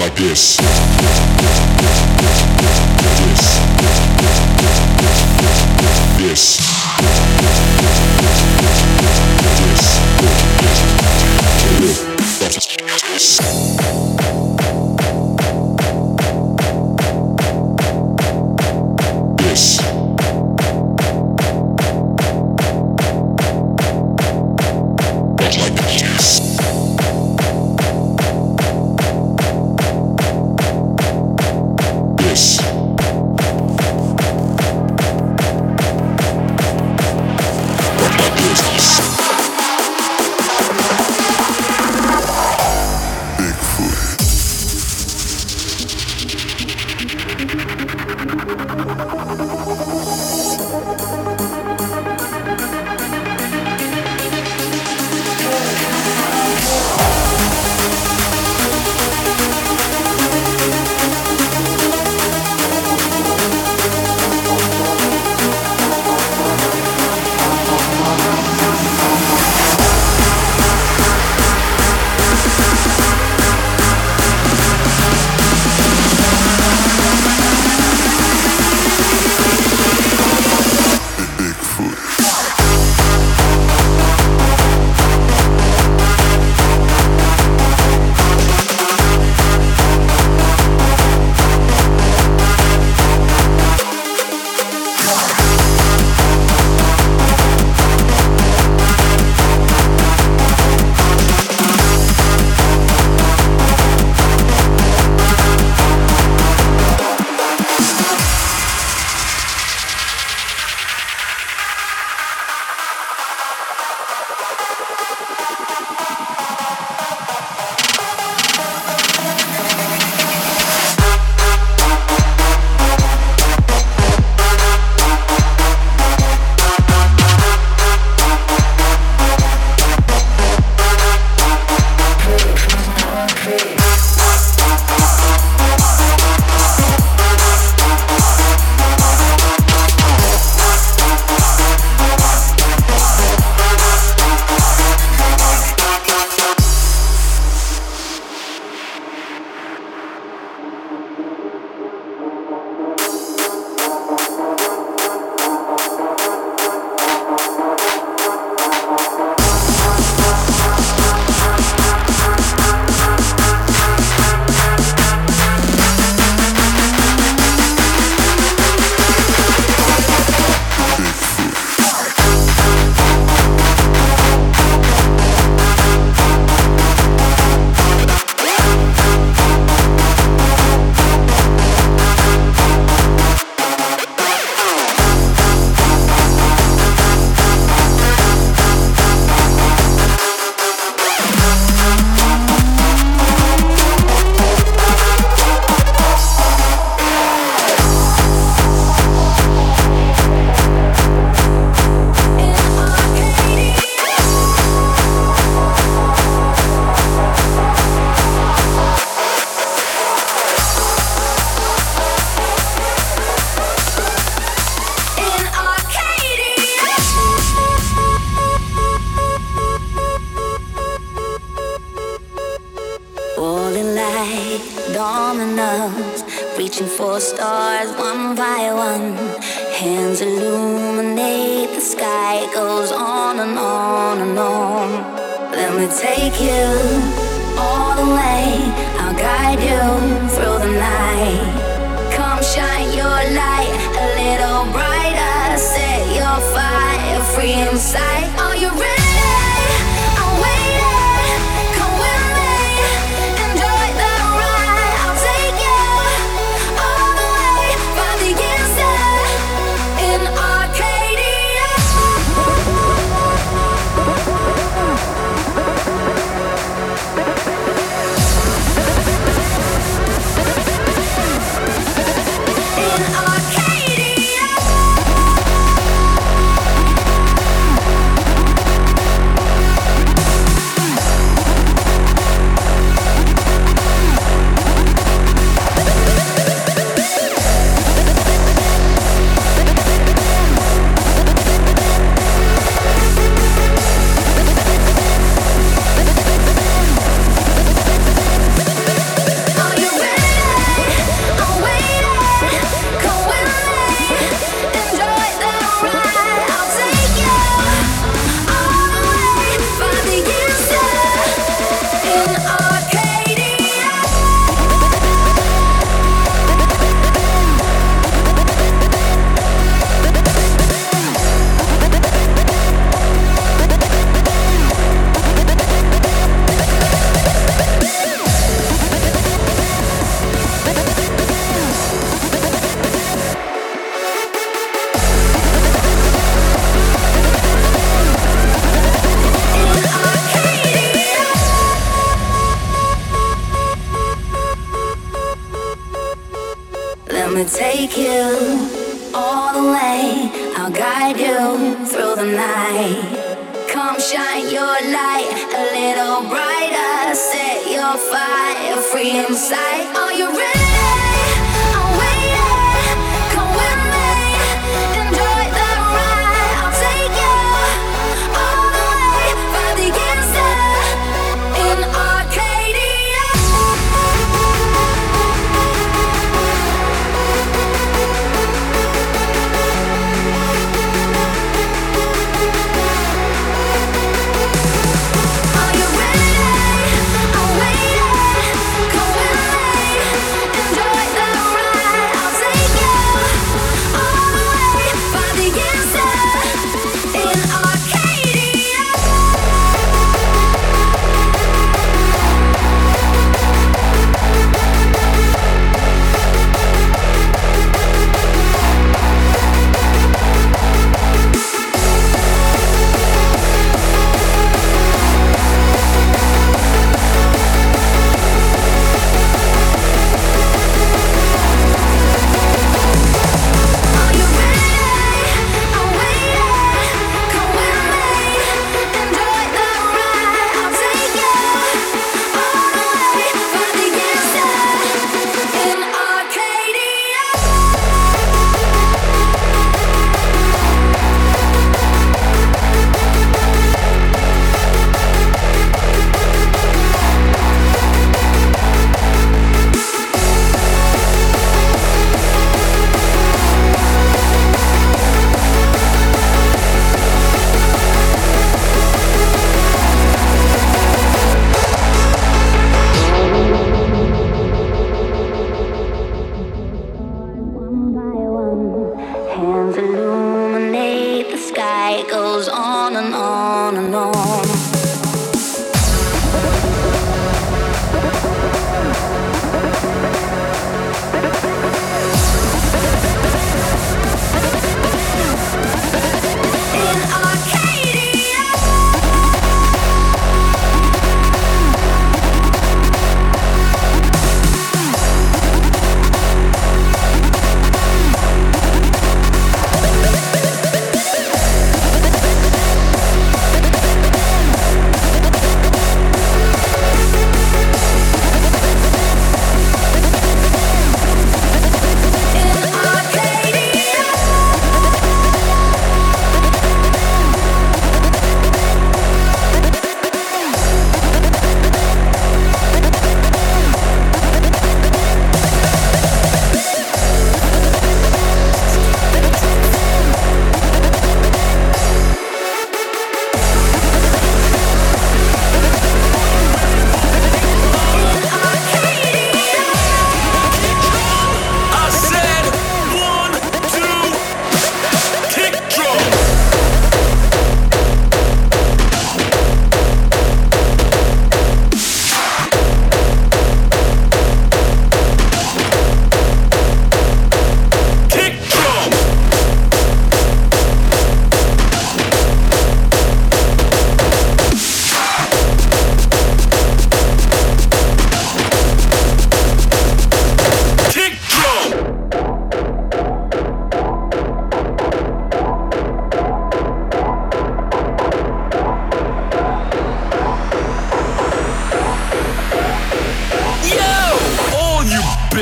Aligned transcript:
like 0.00 0.14
this. 0.16 0.79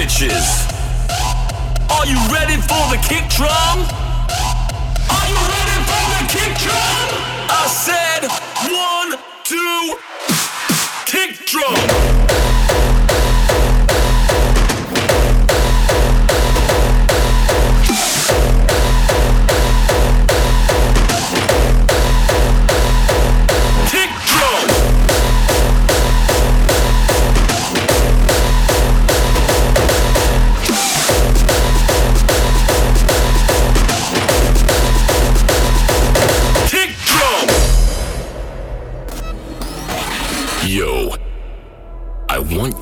Bitches. 0.08 0.66
Are 1.90 2.06
you 2.06 2.16
ready 2.32 2.56
for 2.56 2.82
the 2.88 2.98
kick 3.06 3.28
drum? 3.28 3.78
Are 5.10 5.28
you 5.28 5.36
ready 5.36 5.78
for 5.84 6.04
the 6.14 6.22
kick 6.32 6.56
drum? 6.64 7.08
I 7.50 7.66
said 7.68 8.24
one, 8.72 9.18
two, 9.44 9.98
kick 11.04 11.46
drum. 11.46 12.27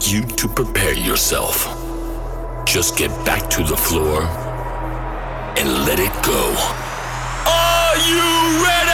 You 0.08 0.22
to 0.22 0.46
prepare 0.46 0.92
yourself. 0.92 1.66
Just 2.66 2.96
get 2.96 3.10
back 3.24 3.48
to 3.50 3.62
the 3.64 3.76
floor 3.76 4.22
and 5.58 5.84
let 5.86 5.98
it 5.98 6.12
go. 6.22 6.54
Are 7.46 7.96
you 7.96 8.64
ready? 8.64 8.92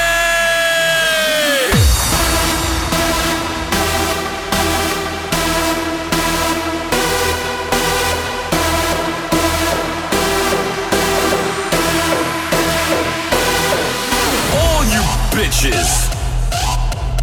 All 14.56 14.84
you 14.84 15.02
bitches! 15.34 16.08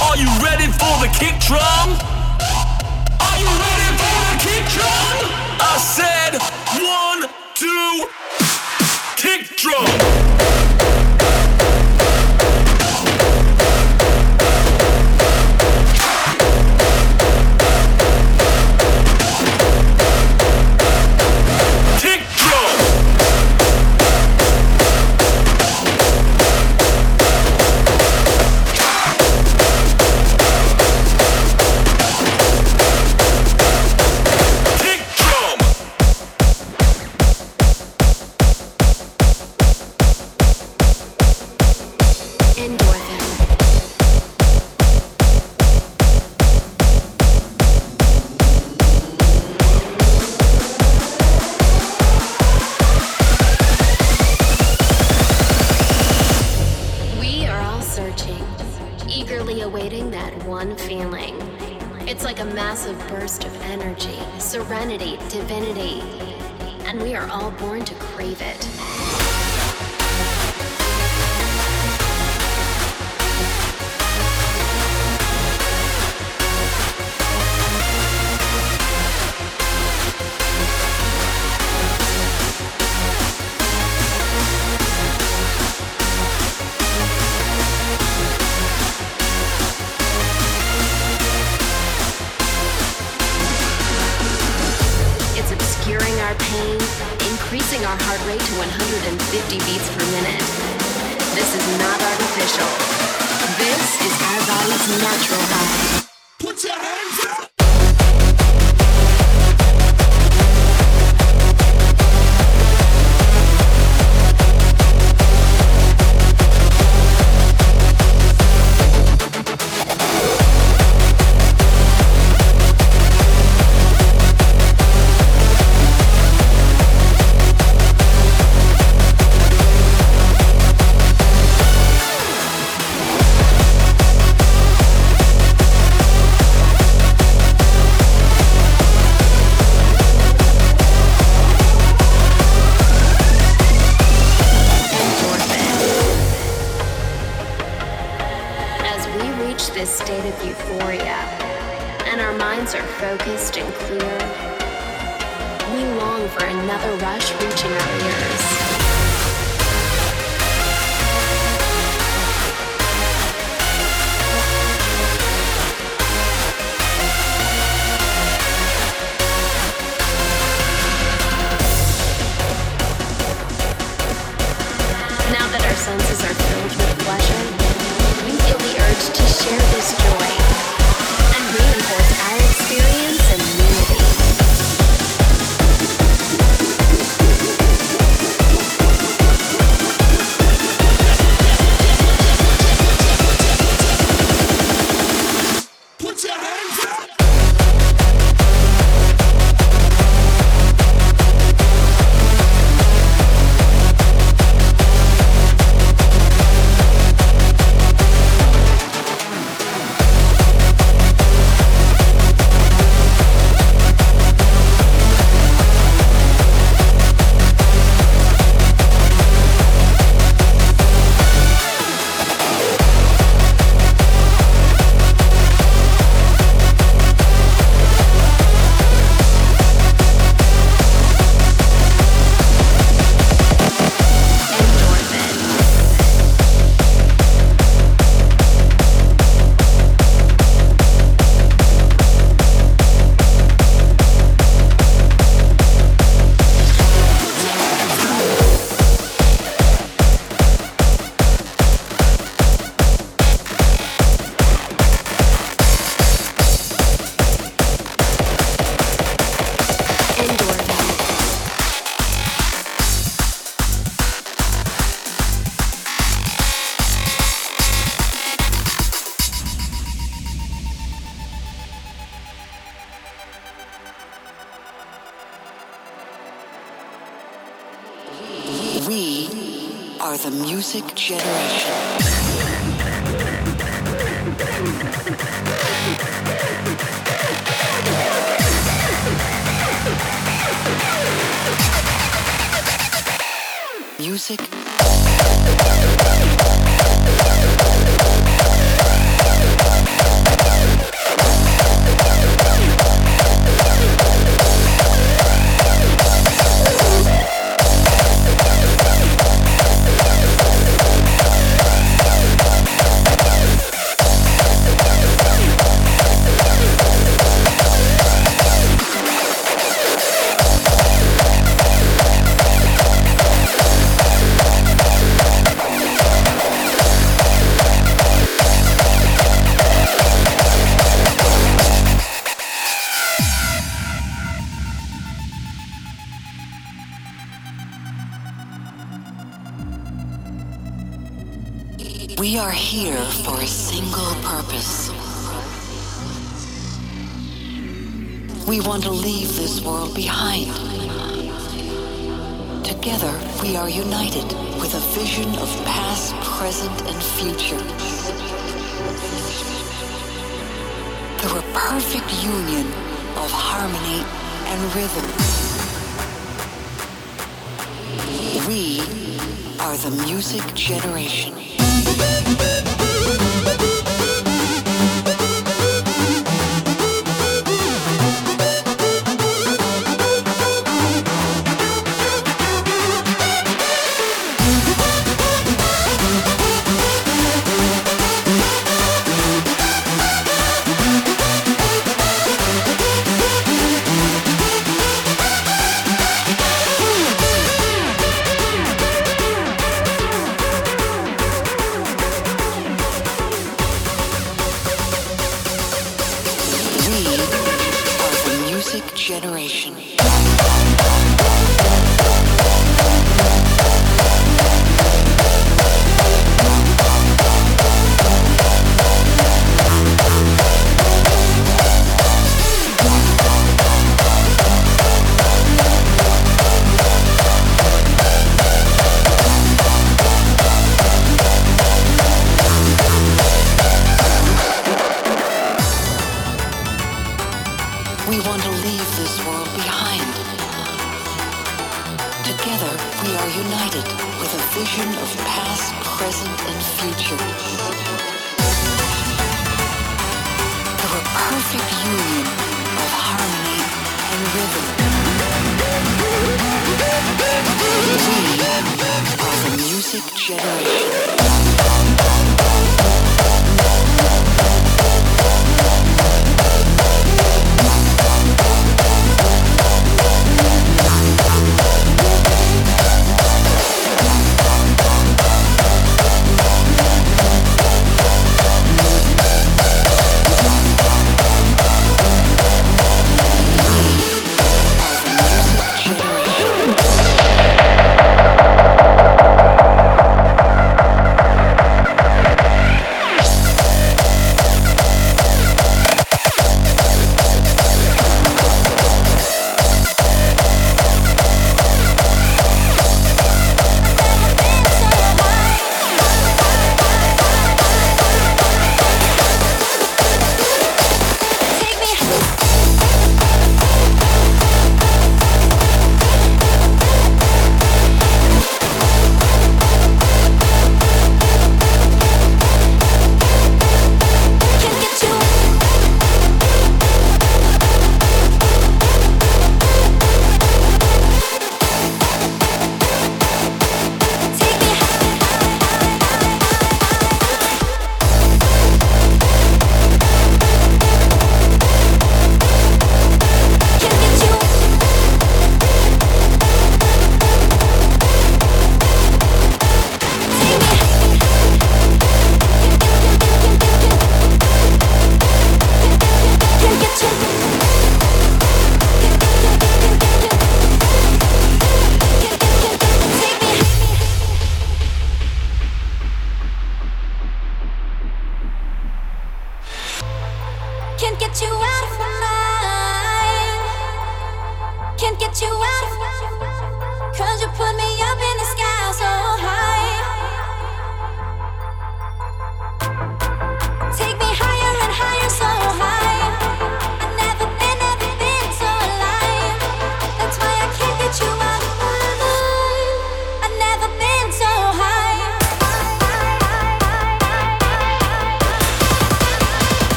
Are 0.00 0.16
you 0.16 0.28
ready 0.42 0.66
for 0.66 0.98
the 1.00 1.10
kick 1.18 1.38
drum? 1.40 2.09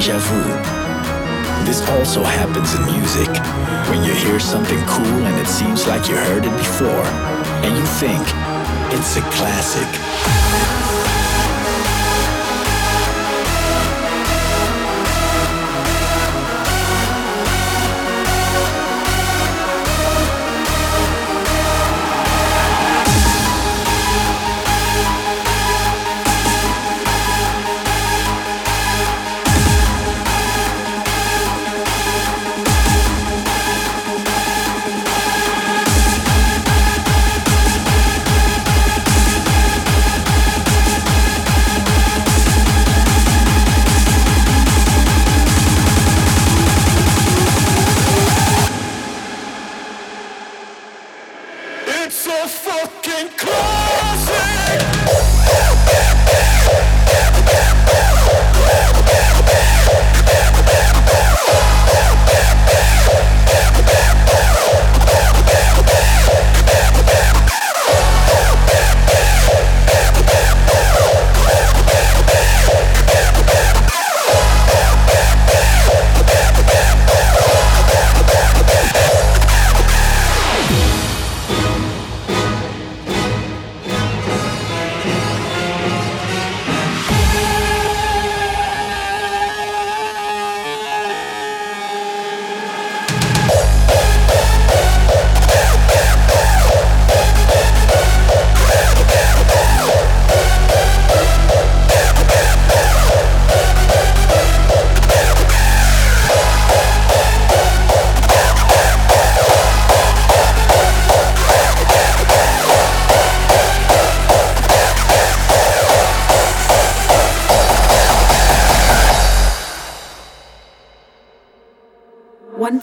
j'avoue. 0.00 0.53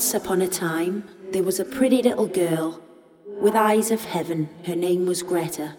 Once 0.02 0.16
upon 0.16 0.42
a 0.42 0.48
time, 0.48 1.04
there 1.30 1.44
was 1.44 1.60
a 1.60 1.64
pretty 1.64 2.02
little 2.02 2.26
girl 2.26 2.82
with 3.40 3.54
eyes 3.54 3.92
of 3.92 4.04
heaven. 4.04 4.50
Her 4.66 4.76
name 4.76 5.06
was 5.06 5.22
Greta. 5.22 5.76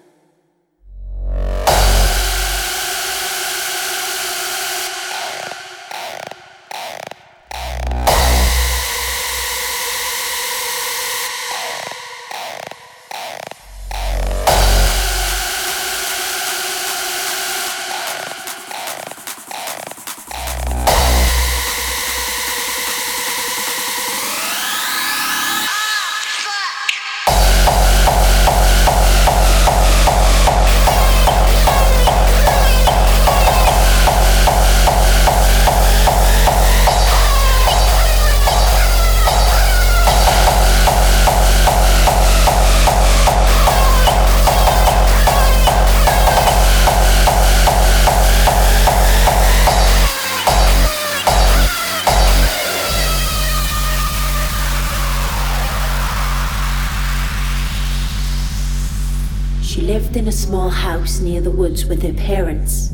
Near 61.20 61.43
the 61.43 61.51
woods 61.51 61.85
with 61.85 62.03
her 62.03 62.12
parents, 62.14 62.91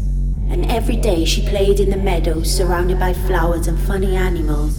and 0.50 0.66
every 0.66 0.96
day 0.96 1.24
she 1.24 1.46
played 1.48 1.78
in 1.78 1.88
the 1.88 1.96
meadows 1.96 2.52
surrounded 2.52 2.98
by 2.98 3.12
flowers 3.12 3.68
and 3.68 3.78
funny 3.78 4.16
animals. 4.16 4.76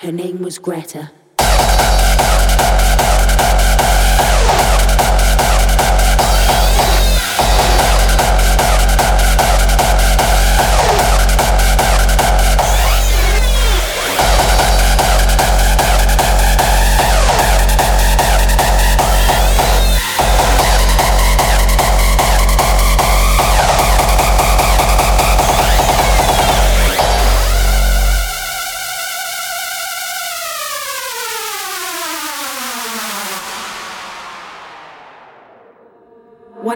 Her 0.00 0.12
name 0.12 0.42
was 0.42 0.58
Greta. 0.58 1.10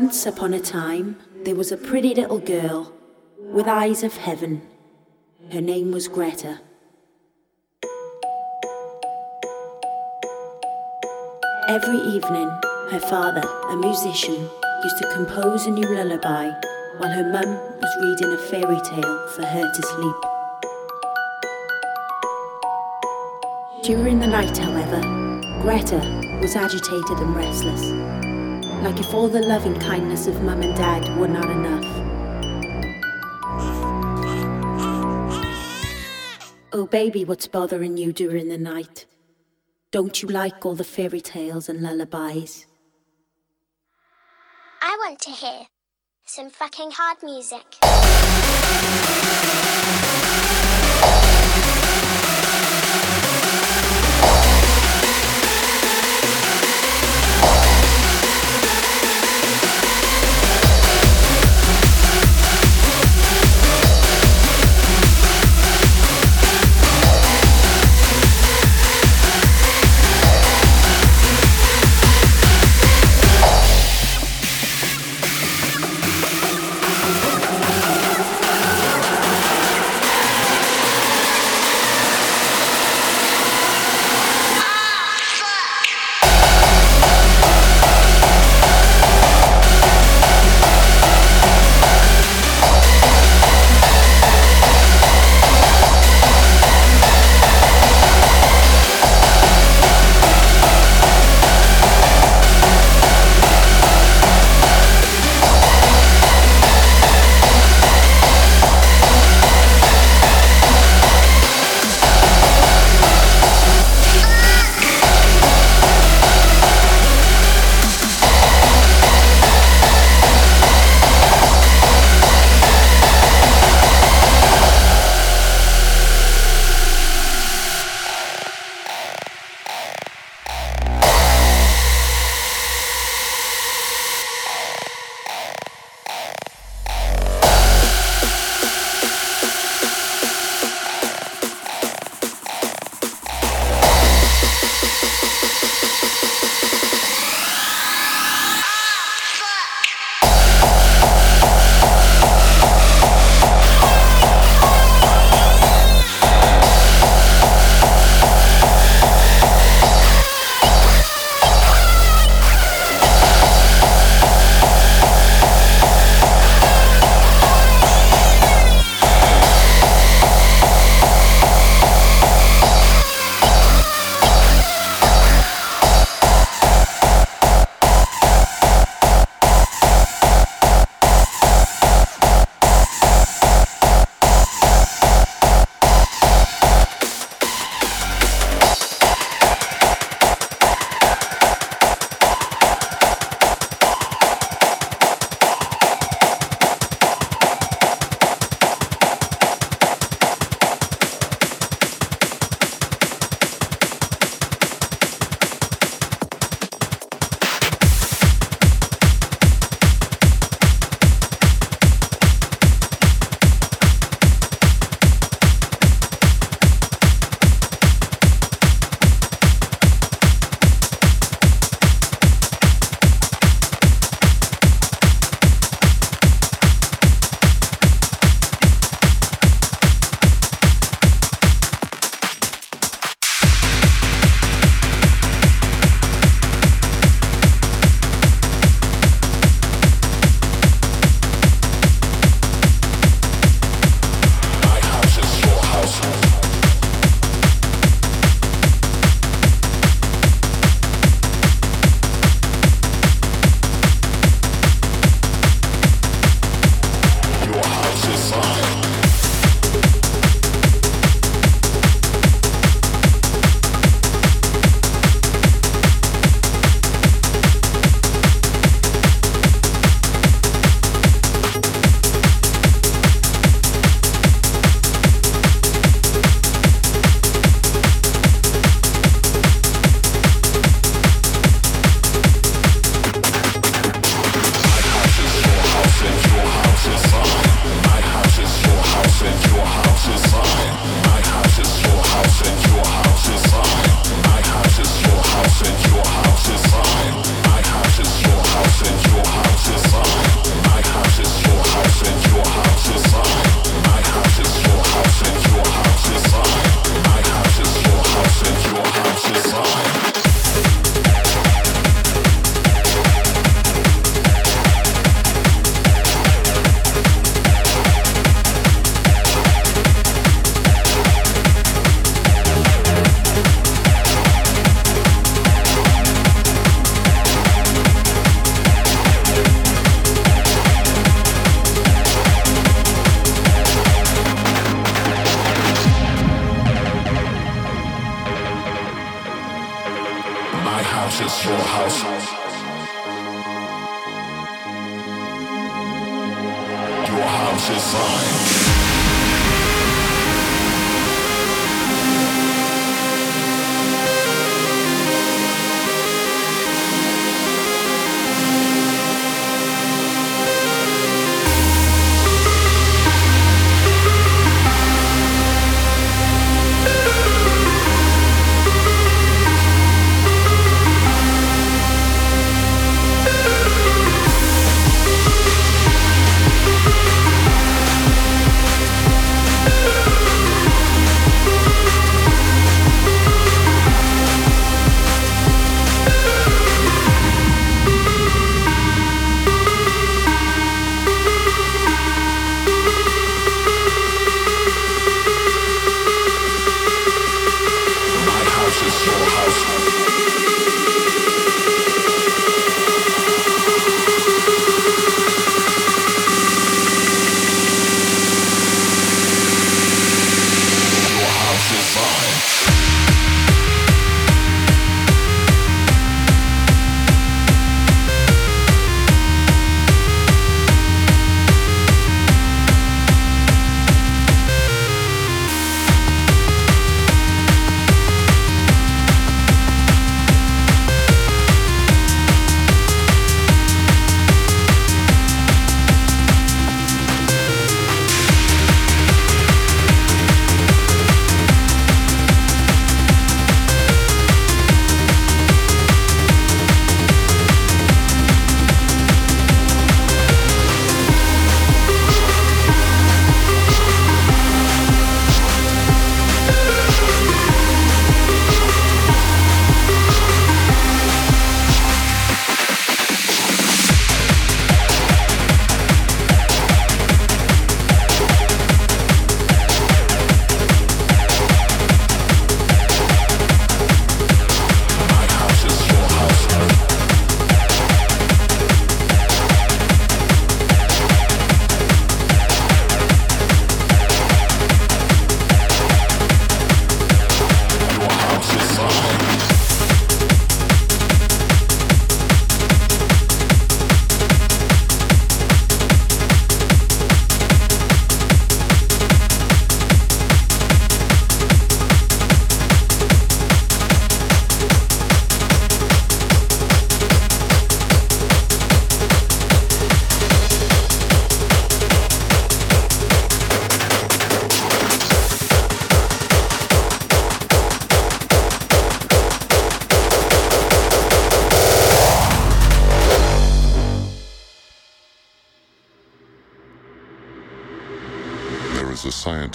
Once 0.00 0.26
upon 0.26 0.54
a 0.54 0.60
time, 0.60 1.16
there 1.42 1.56
was 1.56 1.72
a 1.72 1.76
pretty 1.76 2.14
little 2.14 2.38
girl 2.38 2.92
with 3.40 3.66
eyes 3.66 4.04
of 4.04 4.16
heaven. 4.16 4.62
Her 5.50 5.60
name 5.60 5.90
was 5.90 6.06
Greta. 6.06 6.60
Every 11.66 11.98
evening, 11.98 12.48
her 12.92 13.00
father, 13.10 13.42
a 13.70 13.76
musician, 13.76 14.48
used 14.84 14.98
to 14.98 15.12
compose 15.14 15.66
a 15.66 15.72
new 15.72 15.88
lullaby 15.88 16.52
while 16.98 17.10
her 17.10 17.32
mum 17.32 17.58
was 17.80 17.96
reading 18.00 18.32
a 18.32 18.38
fairy 18.38 18.80
tale 18.82 19.28
for 19.34 19.44
her 19.44 19.72
to 19.74 19.82
sleep. 19.82 20.16
During 23.82 24.20
the 24.20 24.28
night, 24.28 24.56
however, 24.56 25.00
Greta 25.60 25.98
was 26.40 26.54
agitated 26.54 27.18
and 27.18 27.34
restless 27.34 28.17
like 28.82 29.00
if 29.00 29.12
all 29.12 29.28
the 29.28 29.40
loving 29.40 29.78
kindness 29.78 30.26
of 30.26 30.42
mum 30.42 30.62
and 30.62 30.76
dad 30.76 31.18
were 31.18 31.28
not 31.28 31.50
enough. 31.50 31.84
Oh, 36.72 36.86
baby, 36.86 37.24
what's 37.24 37.48
bothering 37.48 37.96
you 37.96 38.12
during 38.12 38.48
the 38.48 38.58
night? 38.58 39.06
Don't 39.90 40.22
you 40.22 40.28
like 40.28 40.64
all 40.64 40.74
the 40.74 40.84
fairy 40.84 41.20
tales 41.20 41.68
and 41.68 41.80
lullabies? 41.80 42.66
I 44.80 44.96
want 45.00 45.18
to 45.20 45.30
hear 45.30 45.66
some 46.24 46.50
fucking 46.50 46.90
hard 46.92 47.18
music. 47.22 47.78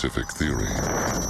Scientific 0.03 0.29
theory 0.35 0.65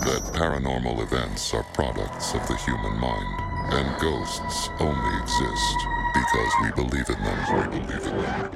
that 0.01 0.23
paranormal 0.33 0.99
events 1.03 1.53
are 1.53 1.61
products 1.75 2.33
of 2.33 2.47
the 2.47 2.55
human 2.57 2.97
mind, 2.97 3.39
and 3.71 4.01
ghosts 4.01 4.69
only 4.79 5.21
exist 5.21 5.77
because 6.15 6.53
we 6.63 6.71
believe 6.71 7.07
in 7.07 7.21
them. 7.23 7.37
We 7.53 7.67
believe 7.79 8.07
in 8.07 8.17
them. 8.17 8.49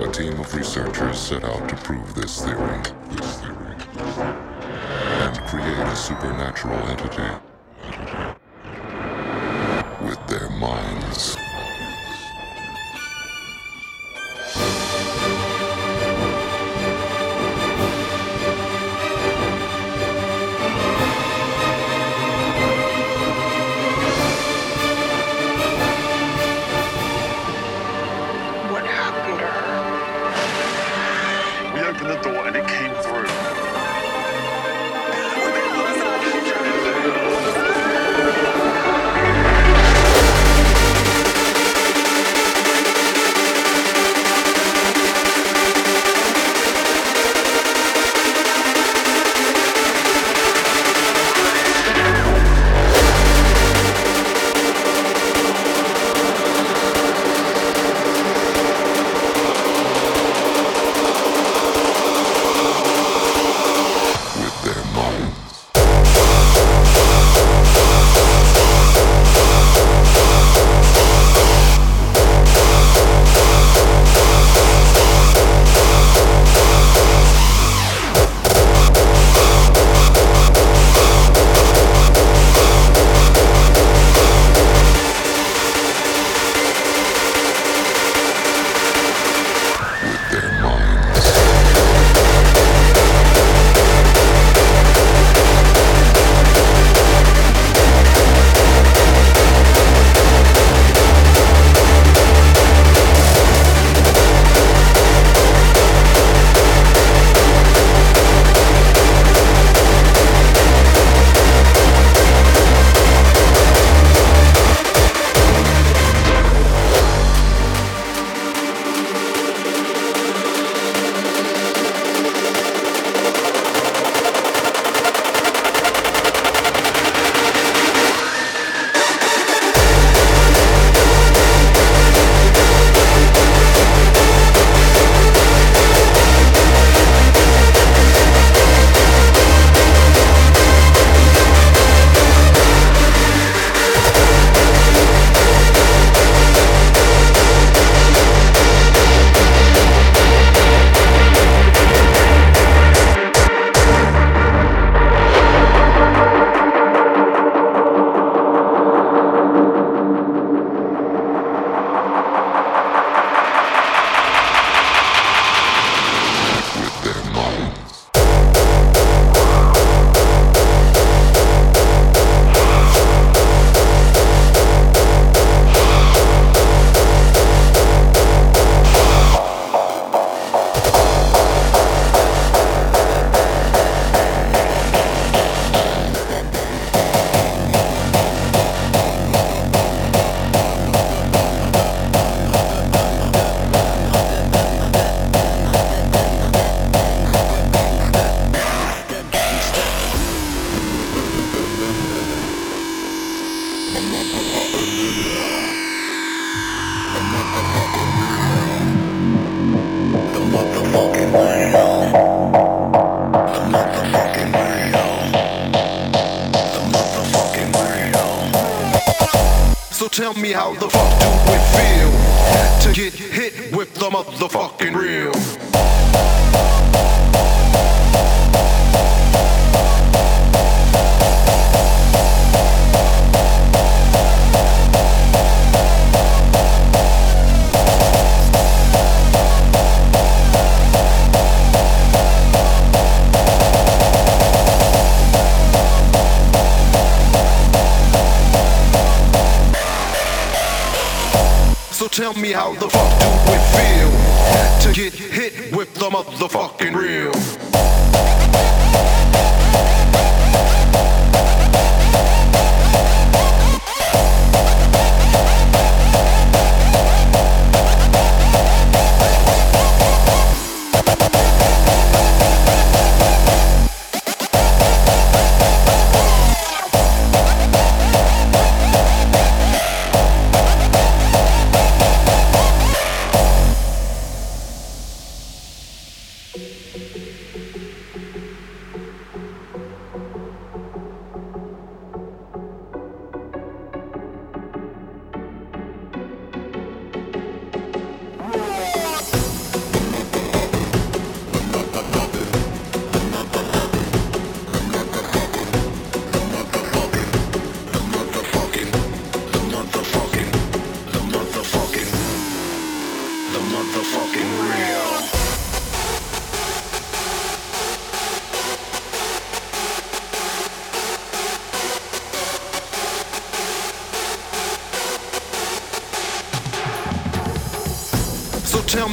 A 0.00 0.12
team 0.12 0.38
of 0.38 0.54
researchers 0.54 1.18
set 1.18 1.42
out 1.42 1.68
to 1.68 1.74
prove 1.76 2.14
this 2.14 2.44
theory, 2.44 2.80
this 3.10 3.40
theory, 3.40 3.74
and 5.18 5.36
create 5.48 5.86
a 5.88 5.96
supernatural 5.96 6.78
entity 6.86 7.40
with 10.00 10.26
their 10.28 10.48
minds. 10.50 11.41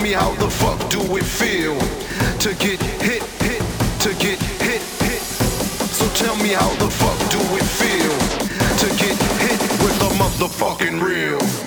Me 0.01 0.11
how 0.11 0.33
the 0.35 0.49
fuck 0.49 0.89
do 0.89 0.99
it 1.17 1.23
feel 1.23 1.77
to 2.39 2.53
get 2.55 2.81
hit, 3.01 3.23
hit, 3.41 3.61
to 3.99 4.09
get 4.15 4.39
hit, 4.61 4.81
hit. 5.01 5.21
So 5.91 6.07
tell 6.13 6.35
me 6.37 6.49
how 6.49 6.69
the 6.75 6.89
fuck 6.89 7.19
do 7.31 7.39
it 7.57 7.63
feel 7.63 8.15
to 8.77 8.87
get 8.97 9.17
hit 9.41 9.61
with 9.81 10.01
a 10.01 10.09
motherfucking 10.15 11.01
real. 11.01 11.58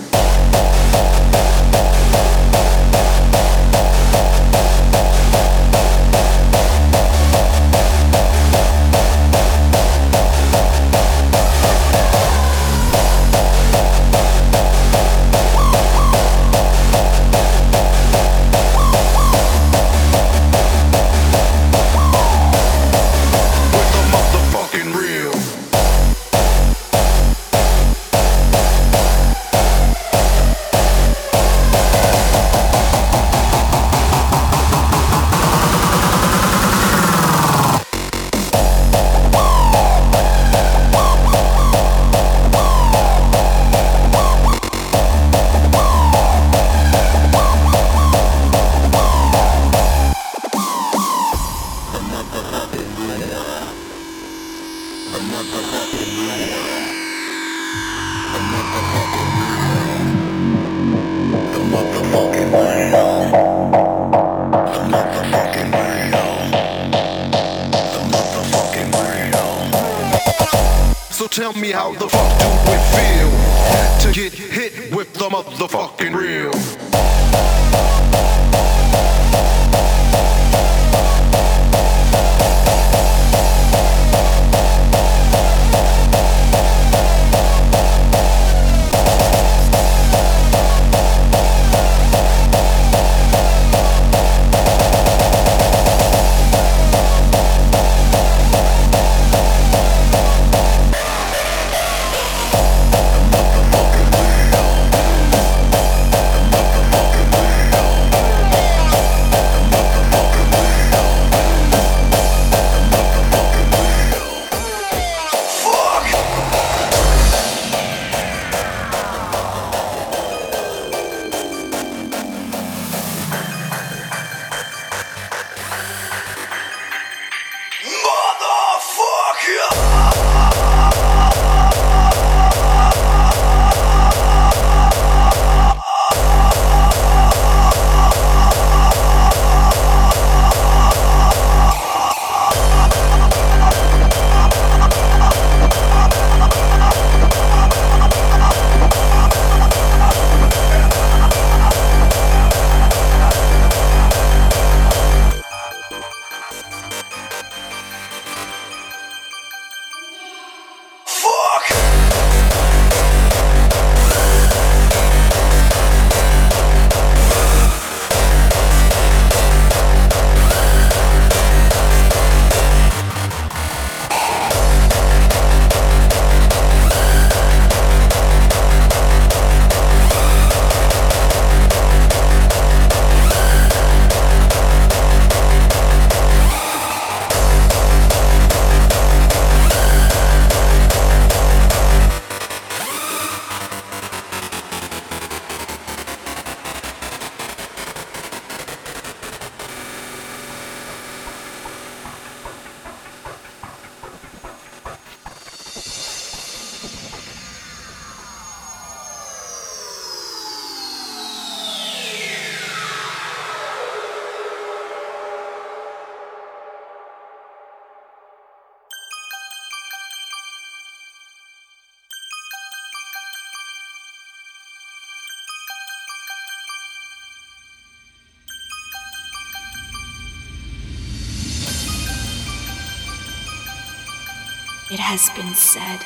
Said. 235.72 236.04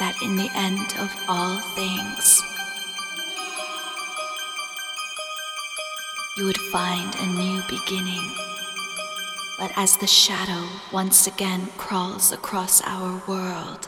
That 0.00 0.16
in 0.20 0.34
the 0.34 0.50
end 0.56 0.94
of 0.98 1.10
all 1.28 1.60
things, 1.76 2.42
you 6.36 6.44
would 6.46 6.58
find 6.72 7.14
a 7.14 7.26
new 7.26 7.62
beginning. 7.68 8.34
But 9.60 9.70
as 9.76 9.96
the 9.98 10.08
shadow 10.08 10.66
once 10.92 11.28
again 11.28 11.68
crawls 11.76 12.32
across 12.32 12.82
our 12.82 13.22
world, 13.28 13.81